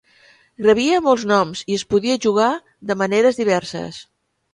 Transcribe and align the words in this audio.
Rebia 0.65 1.01
molts 1.07 1.25
noms 1.31 1.61
i 1.73 1.77
es 1.79 1.83
podia 1.95 2.15
jugar 2.23 2.47
de 2.93 2.97
maneres 3.03 3.39
diverses. 3.43 4.01